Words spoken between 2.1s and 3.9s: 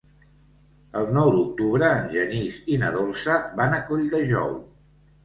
Genís i na Dolça van a